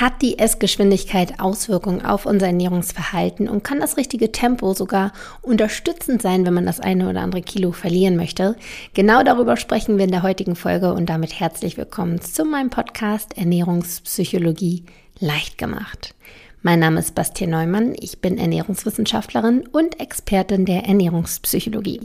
hat 0.00 0.22
die 0.22 0.38
Essgeschwindigkeit 0.38 1.40
Auswirkungen 1.40 2.04
auf 2.04 2.24
unser 2.24 2.46
Ernährungsverhalten 2.46 3.48
und 3.48 3.64
kann 3.64 3.80
das 3.80 3.96
richtige 3.96 4.30
Tempo 4.30 4.72
sogar 4.72 5.12
unterstützend 5.42 6.22
sein, 6.22 6.46
wenn 6.46 6.54
man 6.54 6.66
das 6.66 6.78
eine 6.78 7.08
oder 7.08 7.20
andere 7.20 7.42
Kilo 7.42 7.72
verlieren 7.72 8.16
möchte. 8.16 8.56
Genau 8.94 9.24
darüber 9.24 9.56
sprechen 9.56 9.98
wir 9.98 10.04
in 10.04 10.12
der 10.12 10.22
heutigen 10.22 10.54
Folge 10.54 10.92
und 10.92 11.06
damit 11.06 11.40
herzlich 11.40 11.76
willkommen 11.76 12.20
zu 12.20 12.44
meinem 12.44 12.70
Podcast 12.70 13.36
Ernährungspsychologie 13.36 14.84
leicht 15.18 15.58
gemacht. 15.58 16.14
Mein 16.62 16.78
Name 16.78 17.00
ist 17.00 17.16
Bastian 17.16 17.50
Neumann, 17.50 17.94
ich 17.98 18.20
bin 18.20 18.38
Ernährungswissenschaftlerin 18.38 19.66
und 19.66 20.00
Expertin 20.00 20.64
der 20.64 20.84
Ernährungspsychologie. 20.84 22.00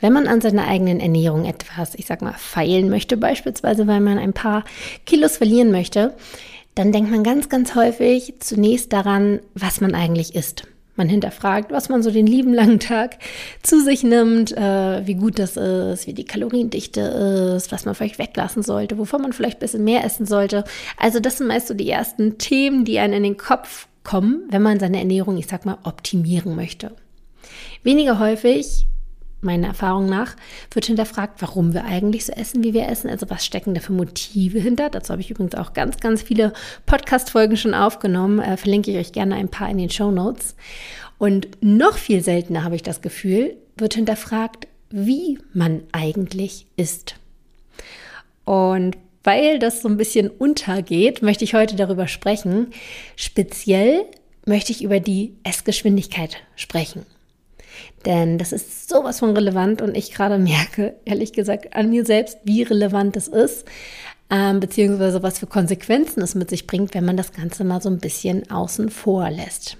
Wenn 0.00 0.14
man 0.14 0.26
an 0.26 0.40
seiner 0.40 0.66
eigenen 0.66 0.98
Ernährung 0.98 1.44
etwas, 1.44 1.94
ich 1.94 2.06
sag 2.06 2.22
mal, 2.22 2.34
feilen 2.36 2.90
möchte, 2.90 3.16
beispielsweise 3.16 3.86
weil 3.86 4.00
man 4.00 4.18
ein 4.18 4.32
paar 4.32 4.64
Kilos 5.06 5.36
verlieren 5.36 5.70
möchte, 5.70 6.14
dann 6.74 6.92
denkt 6.92 7.10
man 7.10 7.22
ganz, 7.22 7.48
ganz 7.48 7.74
häufig 7.74 8.34
zunächst 8.40 8.92
daran, 8.92 9.40
was 9.54 9.80
man 9.80 9.94
eigentlich 9.94 10.34
isst. 10.34 10.64
Man 10.94 11.08
hinterfragt, 11.08 11.72
was 11.72 11.88
man 11.88 12.02
so 12.02 12.10
den 12.10 12.26
lieben 12.26 12.52
langen 12.52 12.78
Tag 12.78 13.16
zu 13.62 13.82
sich 13.82 14.02
nimmt, 14.02 14.52
äh, 14.52 15.06
wie 15.06 15.14
gut 15.14 15.38
das 15.38 15.56
ist, 15.56 16.06
wie 16.06 16.12
die 16.12 16.24
Kaloriendichte 16.24 17.00
ist, 17.56 17.72
was 17.72 17.86
man 17.86 17.94
vielleicht 17.94 18.18
weglassen 18.18 18.62
sollte, 18.62 18.98
wovon 18.98 19.22
man 19.22 19.32
vielleicht 19.32 19.58
ein 19.58 19.60
bisschen 19.60 19.84
mehr 19.84 20.04
essen 20.04 20.26
sollte. 20.26 20.64
Also 20.98 21.18
das 21.18 21.38
sind 21.38 21.46
meist 21.46 21.68
so 21.68 21.74
die 21.74 21.88
ersten 21.88 22.36
Themen, 22.36 22.84
die 22.84 22.98
einen 22.98 23.14
in 23.14 23.22
den 23.22 23.36
Kopf 23.38 23.88
kommen, 24.04 24.42
wenn 24.50 24.62
man 24.62 24.80
seine 24.80 24.98
Ernährung, 24.98 25.38
ich 25.38 25.46
sag 25.46 25.64
mal, 25.64 25.78
optimieren 25.84 26.54
möchte. 26.56 26.92
Weniger 27.82 28.18
häufig 28.18 28.86
meiner 29.42 29.68
Erfahrung 29.68 30.06
nach, 30.06 30.36
wird 30.72 30.86
hinterfragt, 30.86 31.42
warum 31.42 31.74
wir 31.74 31.84
eigentlich 31.84 32.24
so 32.26 32.32
essen, 32.32 32.64
wie 32.64 32.74
wir 32.74 32.88
essen. 32.88 33.10
Also 33.10 33.28
was 33.30 33.44
stecken 33.44 33.74
da 33.74 33.80
für 33.80 33.92
Motive 33.92 34.58
hinter? 34.58 34.90
Dazu 34.90 35.12
habe 35.12 35.20
ich 35.20 35.30
übrigens 35.30 35.54
auch 35.54 35.72
ganz, 35.72 35.98
ganz 35.98 36.22
viele 36.22 36.52
Podcast-Folgen 36.86 37.56
schon 37.56 37.74
aufgenommen. 37.74 38.38
Äh, 38.38 38.56
verlinke 38.56 38.90
ich 38.90 38.98
euch 38.98 39.12
gerne 39.12 39.34
ein 39.34 39.48
paar 39.48 39.68
in 39.68 39.78
den 39.78 39.90
Show 39.90 40.10
Notes. 40.10 40.54
Und 41.18 41.48
noch 41.60 41.98
viel 41.98 42.22
seltener 42.22 42.64
habe 42.64 42.76
ich 42.76 42.82
das 42.82 43.00
Gefühl, 43.00 43.56
wird 43.76 43.94
hinterfragt, 43.94 44.66
wie 44.90 45.38
man 45.52 45.82
eigentlich 45.92 46.66
isst. 46.76 47.16
Und 48.44 48.96
weil 49.24 49.58
das 49.58 49.82
so 49.82 49.88
ein 49.88 49.96
bisschen 49.96 50.28
untergeht, 50.28 51.22
möchte 51.22 51.44
ich 51.44 51.54
heute 51.54 51.76
darüber 51.76 52.08
sprechen. 52.08 52.68
Speziell 53.16 54.04
möchte 54.46 54.72
ich 54.72 54.82
über 54.82 55.00
die 55.00 55.34
Essgeschwindigkeit 55.44 56.38
sprechen. 56.56 57.06
Denn 58.04 58.38
das 58.38 58.52
ist 58.52 58.88
sowas 58.88 59.20
von 59.20 59.36
relevant 59.36 59.82
und 59.82 59.96
ich 59.96 60.12
gerade 60.12 60.38
merke, 60.38 60.94
ehrlich 61.04 61.32
gesagt, 61.32 61.74
an 61.74 61.90
mir 61.90 62.04
selbst, 62.04 62.38
wie 62.44 62.62
relevant 62.62 63.16
es 63.16 63.28
ist, 63.28 63.64
ähm, 64.30 64.60
beziehungsweise 64.60 65.22
was 65.22 65.38
für 65.38 65.46
Konsequenzen 65.46 66.22
es 66.22 66.34
mit 66.34 66.50
sich 66.50 66.66
bringt, 66.66 66.94
wenn 66.94 67.04
man 67.04 67.16
das 67.16 67.32
Ganze 67.32 67.64
mal 67.64 67.82
so 67.82 67.88
ein 67.88 67.98
bisschen 67.98 68.50
außen 68.50 68.90
vor 68.90 69.30
lässt. 69.30 69.76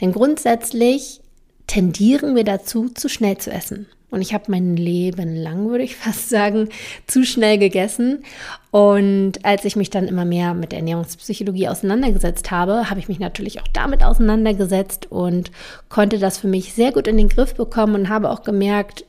Denn 0.00 0.12
grundsätzlich 0.12 1.20
tendieren 1.66 2.34
wir 2.34 2.44
dazu, 2.44 2.88
zu 2.88 3.08
schnell 3.08 3.38
zu 3.38 3.50
essen. 3.50 3.86
Und 4.10 4.22
ich 4.22 4.34
habe 4.34 4.44
mein 4.48 4.76
Leben 4.76 5.36
lang, 5.36 5.68
würde 5.68 5.84
ich 5.84 5.96
fast 5.96 6.28
sagen, 6.28 6.68
zu 7.06 7.24
schnell 7.24 7.58
gegessen. 7.58 8.24
Und 8.70 9.44
als 9.44 9.64
ich 9.64 9.76
mich 9.76 9.90
dann 9.90 10.08
immer 10.08 10.24
mehr 10.24 10.54
mit 10.54 10.72
der 10.72 10.78
Ernährungspsychologie 10.78 11.68
auseinandergesetzt 11.68 12.50
habe, 12.50 12.90
habe 12.90 13.00
ich 13.00 13.08
mich 13.08 13.18
natürlich 13.18 13.60
auch 13.60 13.68
damit 13.72 14.04
auseinandergesetzt 14.04 15.10
und 15.10 15.50
konnte 15.88 16.18
das 16.18 16.38
für 16.38 16.48
mich 16.48 16.72
sehr 16.74 16.92
gut 16.92 17.08
in 17.08 17.16
den 17.16 17.28
Griff 17.28 17.54
bekommen 17.54 17.94
und 17.94 18.08
habe 18.08 18.30
auch 18.30 18.42
gemerkt, 18.42 19.04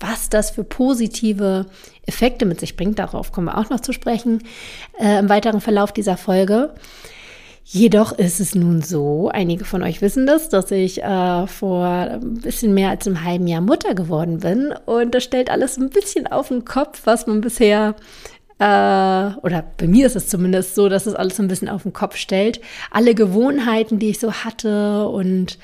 was 0.00 0.28
das 0.28 0.50
für 0.50 0.64
positive 0.64 1.66
Effekte 2.06 2.44
mit 2.44 2.60
sich 2.60 2.76
bringt. 2.76 2.98
Darauf 2.98 3.32
kommen 3.32 3.46
wir 3.46 3.58
auch 3.58 3.70
noch 3.70 3.80
zu 3.80 3.92
sprechen 3.92 4.42
äh, 4.98 5.18
im 5.18 5.28
weiteren 5.28 5.60
Verlauf 5.60 5.92
dieser 5.92 6.16
Folge. 6.16 6.74
Jedoch 7.66 8.12
ist 8.12 8.40
es 8.40 8.54
nun 8.54 8.82
so, 8.82 9.30
einige 9.32 9.64
von 9.64 9.82
euch 9.82 10.02
wissen 10.02 10.26
das, 10.26 10.50
dass 10.50 10.70
ich 10.70 11.02
äh, 11.02 11.46
vor 11.46 11.86
ein 11.86 12.34
bisschen 12.34 12.74
mehr 12.74 12.90
als 12.90 13.06
einem 13.06 13.24
halben 13.24 13.46
Jahr 13.46 13.62
Mutter 13.62 13.94
geworden 13.94 14.40
bin. 14.40 14.74
Und 14.84 15.14
das 15.14 15.24
stellt 15.24 15.48
alles 15.48 15.78
ein 15.78 15.88
bisschen 15.88 16.26
auf 16.26 16.48
den 16.48 16.66
Kopf, 16.66 17.00
was 17.04 17.26
man 17.26 17.40
bisher 17.40 17.96
äh, 18.58 18.64
oder 19.42 19.64
bei 19.76 19.88
mir 19.88 20.06
ist 20.06 20.14
es 20.14 20.28
zumindest 20.28 20.74
so, 20.74 20.88
dass 20.88 21.06
es 21.06 21.14
alles 21.14 21.40
ein 21.40 21.48
bisschen 21.48 21.68
auf 21.68 21.82
den 21.82 21.92
Kopf 21.92 22.16
stellt. 22.16 22.60
Alle 22.90 23.14
Gewohnheiten, 23.14 23.98
die 23.98 24.10
ich 24.10 24.20
so 24.20 24.32
hatte 24.32 25.08
und 25.08 25.58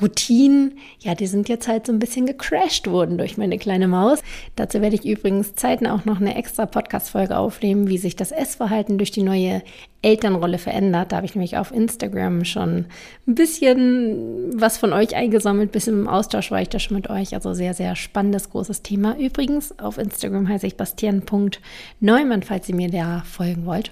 Routinen, 0.00 0.78
ja, 1.00 1.14
die 1.14 1.26
sind 1.26 1.48
jetzt 1.48 1.66
halt 1.66 1.86
so 1.86 1.92
ein 1.92 1.98
bisschen 1.98 2.26
gecrashed 2.26 2.88
worden 2.88 3.18
durch 3.18 3.36
meine 3.36 3.58
kleine 3.58 3.88
Maus. 3.88 4.20
Dazu 4.54 4.80
werde 4.80 4.96
ich 4.96 5.04
übrigens 5.04 5.54
zeitnah 5.54 5.94
auch 5.94 6.04
noch 6.04 6.20
eine 6.20 6.36
extra 6.36 6.66
Podcast-Folge 6.66 7.36
aufnehmen, 7.36 7.88
wie 7.88 7.98
sich 7.98 8.14
das 8.14 8.30
Essverhalten 8.30 8.98
durch 8.98 9.10
die 9.10 9.22
neue 9.22 9.62
Elternrolle 10.00 10.58
verändert. 10.58 11.10
Da 11.10 11.16
habe 11.16 11.26
ich 11.26 11.34
nämlich 11.34 11.56
auf 11.56 11.72
Instagram 11.72 12.44
schon 12.44 12.86
ein 13.26 13.34
bisschen 13.34 14.52
was 14.54 14.78
von 14.78 14.92
euch 14.92 15.16
eingesammelt, 15.16 15.70
ein 15.70 15.72
bisschen 15.72 16.00
im 16.00 16.08
Austausch 16.08 16.50
war 16.52 16.62
ich 16.62 16.68
da 16.68 16.78
schon 16.78 16.96
mit 16.96 17.10
euch. 17.10 17.34
Also 17.34 17.52
sehr, 17.54 17.74
sehr 17.74 17.96
spannendes, 17.96 18.50
großes 18.50 18.82
Thema. 18.82 19.16
Übrigens, 19.18 19.76
auf 19.80 19.98
Instagram 19.98 20.48
heiße 20.48 20.66
ich 20.66 20.76
bastian.neumann, 20.76 22.42
falls 22.42 22.68
ihr 22.68 22.76
mir 22.76 22.90
da 22.90 23.24
folgen 23.24 23.66
wollt. 23.66 23.90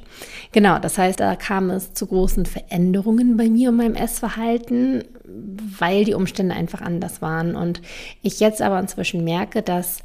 Genau, 0.52 0.78
das 0.78 0.96
heißt, 0.98 1.18
da 1.18 1.34
kam 1.34 1.70
es 1.70 1.92
zu 1.94 2.06
großen 2.06 2.46
Veränderungen 2.46 3.36
bei 3.36 3.48
mir 3.48 3.70
und 3.70 3.76
meinem 3.76 3.96
Essverhalten, 3.96 5.02
weil 5.26 6.04
die 6.04 6.14
Umstände 6.14 6.54
einfach 6.54 6.80
anders 6.80 7.22
waren. 7.22 7.56
Und 7.56 7.82
ich 8.22 8.40
jetzt 8.40 8.62
aber 8.62 8.78
inzwischen 8.78 9.24
merke, 9.24 9.62
dass 9.62 10.02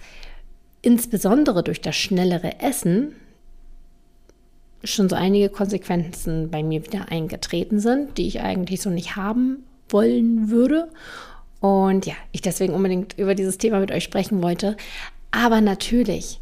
insbesondere 0.81 1.63
durch 1.63 1.81
das 1.81 1.95
schnellere 1.95 2.59
Essen 2.59 3.15
schon 4.83 5.09
so 5.09 5.15
einige 5.15 5.49
Konsequenzen 5.49 6.49
bei 6.49 6.63
mir 6.63 6.85
wieder 6.85 7.11
eingetreten 7.11 7.79
sind, 7.79 8.17
die 8.17 8.27
ich 8.27 8.41
eigentlich 8.41 8.81
so 8.81 8.89
nicht 8.89 9.15
haben 9.15 9.63
wollen 9.89 10.49
würde. 10.49 10.89
Und 11.59 12.07
ja, 12.07 12.15
ich 12.31 12.41
deswegen 12.41 12.73
unbedingt 12.73 13.17
über 13.17 13.35
dieses 13.35 13.59
Thema 13.59 13.79
mit 13.79 13.91
euch 13.91 14.03
sprechen 14.03 14.41
wollte. 14.41 14.75
Aber 15.29 15.61
natürlich 15.61 16.40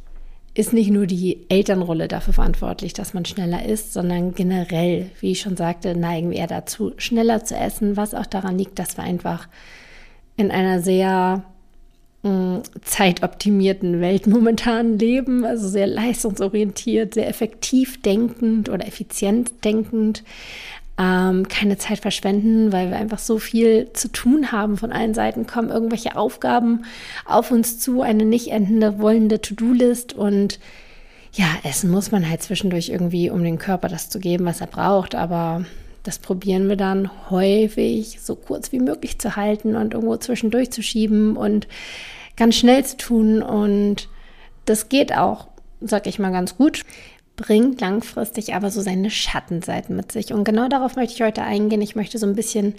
ist 0.59 0.74
nicht 0.74 0.92
nur 0.92 1.08
die 1.08 1.46
Elternrolle 1.50 2.08
dafür 2.08 2.34
verantwortlich, 2.34 2.94
dass 2.94 3.14
man 3.14 3.25
schneller 3.25 3.66
isst, 3.66 3.94
sondern 3.94 4.34
generell, 4.34 5.09
wie 5.22 5.31
ich 5.31 5.42
schon 5.42 5.56
sagte, 5.56 5.96
neigen 5.96 6.31
wir 6.31 6.47
dazu, 6.47 6.92
schneller 6.97 7.44
zu 7.46 7.56
essen, 7.56 7.97
was 7.97 8.14
auch 8.14 8.25
daran 8.25 8.58
liegt, 8.58 8.78
dass 8.78 8.97
wir 8.97 9.03
einfach 9.03 9.47
in 10.36 10.52
einer 10.52 10.81
sehr 10.81 11.44
zeitoptimierten 12.81 14.02
Welt 14.02 14.28
momentan 14.28 15.00
leben, 15.00 15.46
also 15.46 15.70
sehr 15.70 15.88
leistungsorientiert, 15.88 17.14
sehr 17.14 17.30
effektiv 17.30 18.02
denkend 18.02 18.68
oder 18.68 18.86
effizient 18.86 19.64
denkend, 19.64 20.24
ähm, 21.00 21.48
keine 21.48 21.78
Zeit 21.78 22.00
verschwenden, 22.00 22.74
weil 22.74 22.90
wir 22.90 22.98
einfach 22.98 23.20
so 23.20 23.40
viel 23.40 23.92
zu 23.94 24.10
tun 24.10 24.52
haben. 24.52 24.78
Von 24.78 24.92
allen 24.92 25.14
Seiten 25.14 25.48
kommen 25.48 25.70
irgendwelche 25.70 26.18
Aufgaben 26.18 26.84
auf 27.26 27.52
uns 27.52 27.80
zu, 27.80 28.02
eine 28.02 28.26
nicht 28.26 28.50
endende, 28.50 29.00
wollende 29.00 29.42
To-Do-List 29.42 30.14
und 30.14 30.59
ja, 31.32 31.46
essen 31.64 31.90
muss 31.92 32.12
man 32.12 32.28
halt 32.28 32.44
zwischendurch 32.44 32.90
irgendwie, 32.90 33.30
um 33.30 33.44
dem 33.44 33.59
Körper 33.59 33.88
das 33.88 34.09
zu 34.09 34.20
geben, 34.20 34.46
was 34.46 34.62
er 34.62 34.68
braucht, 34.68 35.16
aber 35.16 35.64
das 36.04 36.18
probieren 36.18 36.68
wir 36.68 36.76
dann 36.76 37.09
häufig 37.30 38.20
so 38.22 38.36
kurz 38.36 38.72
wie 38.72 38.80
möglich 38.80 39.20
zu 39.20 39.36
halten 39.36 39.76
und 39.76 39.94
irgendwo 39.94 40.18
zwischendurch 40.18 40.72
zu 40.72 40.82
schieben 40.82 41.38
und 41.38 41.68
ganz 42.36 42.56
schnell 42.56 42.84
zu 42.84 42.98
tun. 42.98 43.44
Und 43.44 44.09
das 44.66 44.90
geht 44.90 45.16
auch, 45.16 45.48
sag 45.82 46.08
ich 46.08 46.18
mal, 46.18 46.32
ganz 46.32 46.58
gut, 46.58 46.84
bringt 47.40 47.80
langfristig 47.80 48.54
aber 48.54 48.70
so 48.70 48.82
seine 48.82 49.10
Schattenseiten 49.10 49.96
mit 49.96 50.12
sich. 50.12 50.34
Und 50.34 50.44
genau 50.44 50.68
darauf 50.68 50.98
möchte 50.98 51.14
ich 51.14 51.22
heute 51.22 51.42
eingehen. 51.42 51.82
Ich 51.82 51.96
möchte 51.96 52.18
so 52.18 52.28
ein 52.28 52.36
bisschen 52.36 52.76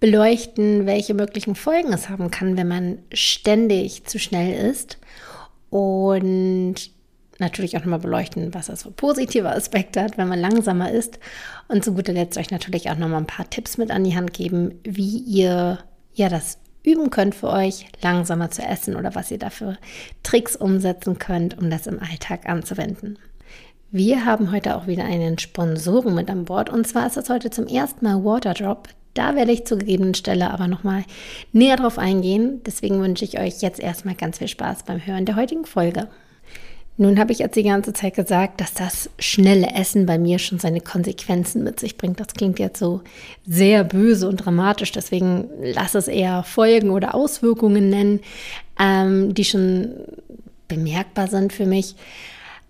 beleuchten, 0.00 0.86
welche 0.86 1.12
möglichen 1.12 1.54
Folgen 1.54 1.92
es 1.92 2.08
haben 2.08 2.30
kann, 2.30 2.56
wenn 2.56 2.68
man 2.68 2.98
ständig 3.12 4.04
zu 4.04 4.18
schnell 4.18 4.70
ist. 4.70 4.96
Und 5.68 6.76
natürlich 7.38 7.76
auch 7.76 7.80
nochmal 7.80 7.98
beleuchten, 7.98 8.54
was 8.54 8.66
das 8.68 8.84
für 8.84 8.90
positive 8.90 9.50
Aspekte 9.50 10.02
hat, 10.02 10.16
wenn 10.16 10.28
man 10.28 10.40
langsamer 10.40 10.90
ist. 10.90 11.18
Und 11.68 11.84
zu 11.84 11.92
guter 11.92 12.14
Letzt 12.14 12.38
euch 12.38 12.50
natürlich 12.50 12.88
auch 12.90 12.96
nochmal 12.96 13.20
ein 13.20 13.26
paar 13.26 13.50
Tipps 13.50 13.76
mit 13.76 13.90
an 13.90 14.04
die 14.04 14.16
Hand 14.16 14.32
geben, 14.32 14.80
wie 14.84 15.18
ihr 15.18 15.80
ja 16.14 16.30
das 16.30 16.58
üben 16.82 17.10
könnt 17.10 17.34
für 17.34 17.50
euch, 17.50 17.86
langsamer 18.00 18.50
zu 18.50 18.62
essen 18.62 18.96
oder 18.96 19.14
was 19.14 19.30
ihr 19.30 19.38
dafür 19.38 19.76
Tricks 20.22 20.56
umsetzen 20.56 21.18
könnt, 21.18 21.58
um 21.58 21.68
das 21.68 21.86
im 21.86 22.00
Alltag 22.00 22.48
anzuwenden. 22.48 23.18
Wir 23.90 24.26
haben 24.26 24.52
heute 24.52 24.76
auch 24.76 24.86
wieder 24.86 25.06
einen 25.06 25.38
Sponsoren 25.38 26.14
mit 26.14 26.28
an 26.28 26.44
Bord 26.44 26.68
und 26.68 26.86
zwar 26.86 27.06
ist 27.06 27.16
das 27.16 27.30
heute 27.30 27.48
zum 27.48 27.66
ersten 27.66 28.04
Mal 28.04 28.22
Waterdrop. 28.22 28.88
Da 29.14 29.34
werde 29.34 29.50
ich 29.50 29.64
zur 29.64 29.78
gegebenen 29.78 30.12
Stelle 30.12 30.50
aber 30.50 30.68
nochmal 30.68 31.04
näher 31.52 31.76
drauf 31.76 31.98
eingehen. 31.98 32.60
Deswegen 32.66 33.00
wünsche 33.00 33.24
ich 33.24 33.40
euch 33.40 33.62
jetzt 33.62 33.80
erstmal 33.80 34.14
ganz 34.14 34.38
viel 34.38 34.48
Spaß 34.48 34.82
beim 34.82 35.06
Hören 35.06 35.24
der 35.24 35.36
heutigen 35.36 35.64
Folge. 35.64 36.08
Nun 36.98 37.18
habe 37.18 37.32
ich 37.32 37.38
jetzt 37.38 37.56
die 37.56 37.62
ganze 37.62 37.94
Zeit 37.94 38.14
gesagt, 38.14 38.60
dass 38.60 38.74
das 38.74 39.08
schnelle 39.18 39.68
Essen 39.74 40.04
bei 40.04 40.18
mir 40.18 40.38
schon 40.38 40.58
seine 40.58 40.82
Konsequenzen 40.82 41.64
mit 41.64 41.80
sich 41.80 41.96
bringt. 41.96 42.20
Das 42.20 42.34
klingt 42.34 42.58
jetzt 42.58 42.78
so 42.78 43.00
sehr 43.46 43.84
böse 43.84 44.28
und 44.28 44.44
dramatisch, 44.44 44.92
deswegen 44.92 45.48
lass 45.62 45.94
es 45.94 46.08
eher 46.08 46.42
Folgen 46.42 46.90
oder 46.90 47.14
Auswirkungen 47.14 47.88
nennen, 47.88 48.20
ähm, 48.78 49.32
die 49.32 49.44
schon 49.46 49.94
bemerkbar 50.66 51.28
sind 51.28 51.54
für 51.54 51.64
mich. 51.64 51.94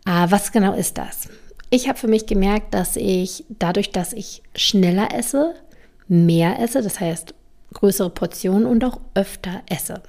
Äh, 0.08 0.30
was 0.30 0.50
genau 0.50 0.72
ist 0.72 0.98
das? 0.98 1.28
ich 1.70 1.88
habe 1.88 1.98
für 1.98 2.08
mich 2.08 2.26
gemerkt, 2.26 2.74
dass 2.74 2.96
ich 2.96 3.44
dadurch, 3.48 3.90
dass 3.90 4.12
ich 4.12 4.42
schneller 4.54 5.14
esse, 5.14 5.54
mehr 6.08 6.58
esse, 6.60 6.82
das 6.82 7.00
heißt 7.00 7.34
größere 7.74 8.10
Portionen 8.10 8.66
und 8.66 8.82
auch 8.84 8.98
öfter 9.14 9.62
esse. 9.68 10.02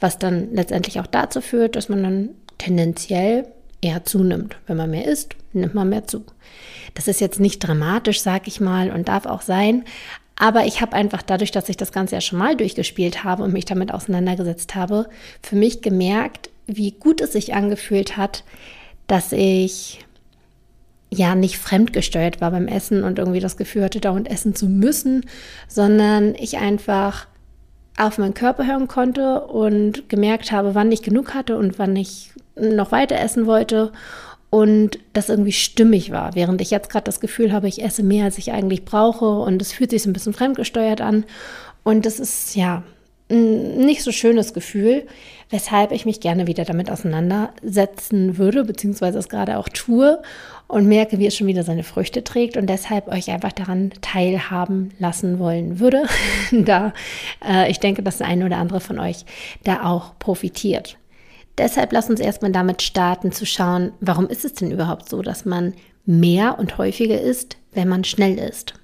Was 0.00 0.18
dann 0.18 0.54
letztendlich 0.54 0.98
auch 1.00 1.06
dazu 1.06 1.40
führt, 1.40 1.76
dass 1.76 1.88
man 1.88 2.02
dann 2.02 2.28
tendenziell 2.58 3.46
eher 3.82 4.04
zunimmt. 4.04 4.56
Wenn 4.66 4.78
man 4.78 4.90
mehr 4.90 5.06
isst, 5.06 5.36
nimmt 5.52 5.74
man 5.74 5.90
mehr 5.90 6.06
zu. 6.06 6.24
Das 6.94 7.08
ist 7.08 7.20
jetzt 7.20 7.40
nicht 7.40 7.58
dramatisch, 7.58 8.22
sag 8.22 8.48
ich 8.48 8.60
mal, 8.60 8.90
und 8.90 9.08
darf 9.08 9.26
auch 9.26 9.42
sein. 9.42 9.84
Aber 10.36 10.64
ich 10.64 10.80
habe 10.80 10.94
einfach 10.94 11.22
dadurch, 11.22 11.50
dass 11.50 11.68
ich 11.68 11.76
das 11.76 11.92
Ganze 11.92 12.14
ja 12.14 12.20
schon 12.22 12.38
mal 12.38 12.56
durchgespielt 12.56 13.22
habe 13.22 13.42
und 13.42 13.52
mich 13.52 13.66
damit 13.66 13.92
auseinandergesetzt 13.92 14.74
habe, 14.74 15.08
für 15.42 15.56
mich 15.56 15.82
gemerkt, 15.82 16.48
wie 16.66 16.92
gut 16.92 17.20
es 17.20 17.32
sich 17.32 17.54
angefühlt 17.54 18.16
hat, 18.16 18.44
dass 19.06 19.32
ich 19.32 20.04
ja 21.10 21.34
nicht 21.34 21.58
fremdgesteuert 21.58 22.40
war 22.40 22.50
beim 22.50 22.68
Essen 22.68 23.04
und 23.04 23.18
irgendwie 23.18 23.40
das 23.40 23.56
Gefühl 23.56 23.84
hatte, 23.84 24.00
dauernd 24.00 24.30
essen 24.30 24.54
zu 24.54 24.66
müssen, 24.66 25.26
sondern 25.68 26.34
ich 26.34 26.58
einfach 26.58 27.26
auf 27.98 28.16
meinen 28.16 28.34
Körper 28.34 28.66
hören 28.66 28.88
konnte 28.88 29.42
und 29.42 30.08
gemerkt 30.08 30.52
habe, 30.52 30.74
wann 30.74 30.90
ich 30.90 31.02
genug 31.02 31.34
hatte 31.34 31.58
und 31.58 31.78
wann 31.78 31.94
ich 31.96 32.30
noch 32.56 32.92
weiter 32.92 33.18
essen 33.18 33.46
wollte 33.46 33.92
und 34.48 34.98
das 35.12 35.28
irgendwie 35.28 35.52
stimmig 35.52 36.10
war, 36.10 36.34
während 36.34 36.60
ich 36.60 36.70
jetzt 36.70 36.90
gerade 36.90 37.04
das 37.04 37.20
Gefühl 37.20 37.52
habe, 37.52 37.68
ich 37.68 37.82
esse 37.82 38.02
mehr, 38.02 38.24
als 38.24 38.38
ich 38.38 38.52
eigentlich 38.52 38.84
brauche 38.84 39.40
und 39.40 39.60
es 39.60 39.72
fühlt 39.72 39.90
sich 39.90 40.02
so 40.02 40.10
ein 40.10 40.12
bisschen 40.14 40.34
fremdgesteuert 40.34 41.00
an. 41.00 41.24
Und 41.84 42.06
das 42.06 42.20
ist 42.20 42.54
ja 42.54 42.82
nicht 43.32 44.02
so 44.02 44.12
schönes 44.12 44.54
Gefühl, 44.54 45.06
weshalb 45.50 45.92
ich 45.92 46.04
mich 46.04 46.20
gerne 46.20 46.46
wieder 46.46 46.64
damit 46.64 46.90
auseinandersetzen 46.90 48.38
würde, 48.38 48.64
beziehungsweise 48.64 49.18
es 49.18 49.28
gerade 49.28 49.58
auch 49.58 49.68
tue 49.68 50.20
und 50.66 50.86
merke, 50.86 51.18
wie 51.18 51.26
es 51.26 51.36
schon 51.36 51.46
wieder 51.46 51.62
seine 51.62 51.82
Früchte 51.82 52.24
trägt 52.24 52.56
und 52.56 52.66
deshalb 52.66 53.08
euch 53.08 53.30
einfach 53.30 53.52
daran 53.52 53.92
teilhaben 54.00 54.92
lassen 54.98 55.38
wollen 55.38 55.80
würde, 55.80 56.04
da 56.52 56.92
äh, 57.46 57.70
ich 57.70 57.80
denke, 57.80 58.02
dass 58.02 58.18
der 58.18 58.26
eine 58.26 58.46
oder 58.46 58.56
andere 58.56 58.80
von 58.80 58.98
euch 58.98 59.24
da 59.64 59.84
auch 59.84 60.18
profitiert. 60.18 60.96
Deshalb 61.58 61.92
lasst 61.92 62.08
uns 62.08 62.20
erstmal 62.20 62.52
damit 62.52 62.80
starten 62.80 63.32
zu 63.32 63.44
schauen, 63.44 63.92
warum 64.00 64.28
ist 64.28 64.44
es 64.44 64.54
denn 64.54 64.70
überhaupt 64.70 65.08
so, 65.08 65.20
dass 65.20 65.44
man 65.44 65.74
mehr 66.06 66.58
und 66.58 66.78
häufiger 66.78 67.20
isst, 67.20 67.58
wenn 67.72 67.88
man 67.88 68.04
schnell 68.04 68.38
isst. 68.38 68.74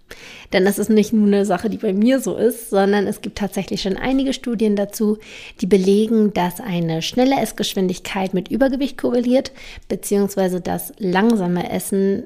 Denn 0.52 0.64
das 0.64 0.78
ist 0.78 0.90
nicht 0.90 1.12
nur 1.12 1.26
eine 1.26 1.44
Sache, 1.44 1.70
die 1.70 1.76
bei 1.76 1.92
mir 1.92 2.20
so 2.20 2.36
ist, 2.36 2.70
sondern 2.70 3.06
es 3.06 3.20
gibt 3.20 3.38
tatsächlich 3.38 3.82
schon 3.82 3.96
einige 3.96 4.32
Studien 4.32 4.76
dazu, 4.76 5.18
die 5.60 5.66
belegen, 5.66 6.32
dass 6.32 6.60
eine 6.60 7.02
schnelle 7.02 7.40
Essgeschwindigkeit 7.40 8.34
mit 8.34 8.48
Übergewicht 8.48 8.98
korreliert, 8.98 9.52
beziehungsweise 9.88 10.60
dass 10.60 10.92
langsame 10.98 11.70
Essen 11.70 12.24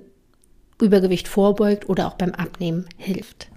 Übergewicht 0.80 1.28
vorbeugt 1.28 1.88
oder 1.88 2.08
auch 2.08 2.14
beim 2.14 2.32
Abnehmen 2.32 2.86
hilft. 2.96 3.51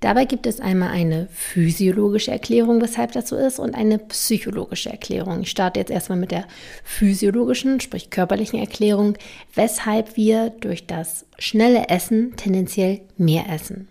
Dabei 0.00 0.26
gibt 0.26 0.46
es 0.46 0.60
einmal 0.60 0.90
eine 0.90 1.28
physiologische 1.32 2.30
Erklärung, 2.30 2.80
weshalb 2.80 3.12
das 3.12 3.28
so 3.28 3.36
ist, 3.36 3.58
und 3.58 3.74
eine 3.74 3.98
psychologische 3.98 4.90
Erklärung. 4.90 5.42
Ich 5.42 5.50
starte 5.50 5.80
jetzt 5.80 5.90
erstmal 5.90 6.18
mit 6.18 6.30
der 6.30 6.46
physiologischen, 6.84 7.80
sprich 7.80 8.08
körperlichen 8.08 8.60
Erklärung, 8.60 9.16
weshalb 9.54 10.16
wir 10.16 10.50
durch 10.50 10.86
das 10.86 11.26
schnelle 11.38 11.88
Essen 11.88 12.36
tendenziell 12.36 13.00
mehr 13.16 13.46
essen. 13.50 13.88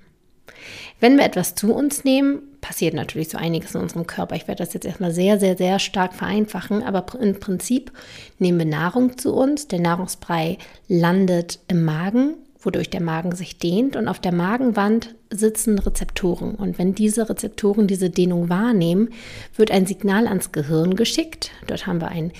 Wenn 1.02 1.18
wir 1.18 1.26
etwas 1.26 1.56
zu 1.56 1.74
uns 1.74 2.06
nehmen, 2.06 2.42
passiert 2.62 2.94
natürlich 2.94 3.30
so 3.30 3.38
einiges 3.38 3.76
in 3.76 3.82
unserem 3.82 4.08
Körper. 4.08 4.36
Ich 4.36 4.48
werde 4.48 4.64
das 4.64 4.74
jetzt 4.74 4.86
erstmal 4.86 5.12
sehr, 5.12 5.40
sehr, 5.40 5.58
sehr 5.58 5.78
stark 5.78 6.14
vereinfachen, 6.16 6.84
aber 6.84 7.06
im 7.20 7.40
Prinzip 7.40 7.92
nehmen 8.40 8.60
wir 8.60 8.66
Nahrung 8.66 9.18
zu 9.18 9.34
uns. 9.34 9.68
Der 9.68 9.80
Nahrungsbrei 9.80 10.58
landet 10.88 11.60
im 11.68 11.84
Magen 11.84 12.36
wodurch 12.60 12.90
der 12.90 13.02
Magen 13.02 13.36
sich 13.36 13.58
dehnt. 13.58 13.96
Und 13.96 14.08
auf 14.08 14.20
der 14.20 14.34
Magenwand 14.34 15.16
sitzen 15.30 15.80
Rezeptoren. 15.80 16.56
Und 16.56 16.78
wenn 16.78 16.96
diese 16.96 17.30
Rezeptoren 17.30 17.88
diese 17.88 18.10
Dehnung 18.10 18.50
wahrnehmen, 18.50 19.10
wird 19.56 19.72
ein 19.72 19.86
Signal 19.86 20.28
ans 20.28 20.52
Gehirn 20.52 20.96
geschickt. 20.96 21.52
Dort 21.68 21.88
haben 21.88 22.02
wir 22.02 22.10
einen 22.10 22.32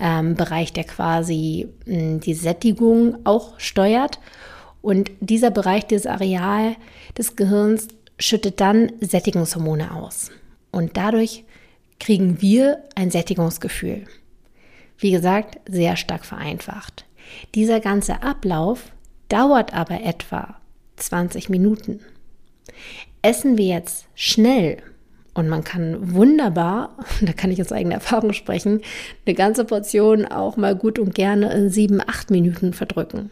ähm, 0.00 0.34
Bereich, 0.34 0.72
der 0.72 0.84
quasi 0.84 1.68
mh, 1.86 1.94
hm, 1.94 2.20
die 2.20 2.34
Sättigung 2.34 3.18
auch 3.24 3.58
steuert. 3.58 4.20
Und 4.80 5.10
dieser 5.20 5.50
Bereich, 5.50 5.86
dieses 5.86 6.06
Areal 6.06 6.76
des 7.16 7.36
Gehirns 7.36 7.88
schüttet 8.18 8.60
dann 8.60 8.92
Sättigungshormone 9.00 9.94
aus. 9.94 10.30
Und 10.70 10.96
dadurch 10.96 11.44
kriegen 11.98 12.40
wir 12.40 12.84
ein 12.94 13.10
Sättigungsgefühl. 13.10 14.04
Wie 14.98 15.10
gesagt, 15.10 15.58
sehr 15.68 15.96
stark 15.96 16.24
vereinfacht. 16.24 17.04
Dieser 17.54 17.80
ganze 17.80 18.22
Ablauf 18.22 18.92
dauert 19.28 19.74
aber 19.74 20.02
etwa 20.02 20.56
20 20.96 21.48
Minuten. 21.48 22.00
Essen 23.22 23.58
wir 23.58 23.66
jetzt 23.66 24.06
schnell 24.14 24.78
und 25.34 25.48
man 25.48 25.64
kann 25.64 26.14
wunderbar, 26.14 26.96
da 27.20 27.32
kann 27.32 27.50
ich 27.50 27.60
aus 27.60 27.72
eigener 27.72 27.96
Erfahrung 27.96 28.32
sprechen, 28.32 28.82
eine 29.26 29.34
ganze 29.34 29.64
Portion 29.64 30.26
auch 30.26 30.56
mal 30.56 30.74
gut 30.74 30.98
und 30.98 31.14
gerne 31.14 31.52
in 31.52 31.70
sieben, 31.70 32.00
acht 32.00 32.30
Minuten 32.30 32.72
verdrücken. 32.72 33.30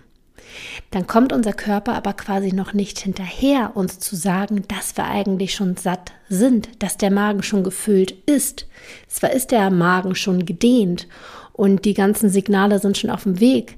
Dann 0.90 1.06
kommt 1.06 1.32
unser 1.32 1.52
Körper 1.52 1.94
aber 1.94 2.12
quasi 2.12 2.52
noch 2.52 2.72
nicht 2.72 2.98
hinterher, 3.00 3.72
uns 3.74 3.98
zu 3.98 4.16
sagen, 4.16 4.62
dass 4.68 4.96
wir 4.96 5.04
eigentlich 5.04 5.54
schon 5.54 5.76
satt 5.76 6.12
sind, 6.28 6.82
dass 6.82 6.96
der 6.96 7.10
Magen 7.10 7.42
schon 7.42 7.64
gefüllt 7.64 8.12
ist. 8.26 8.66
Zwar 9.08 9.32
ist 9.32 9.50
der 9.50 9.70
Magen 9.70 10.14
schon 10.14 10.46
gedehnt 10.46 11.08
und 11.52 11.84
die 11.84 11.94
ganzen 11.94 12.30
Signale 12.30 12.78
sind 12.78 12.96
schon 12.96 13.10
auf 13.10 13.24
dem 13.24 13.40
Weg, 13.40 13.76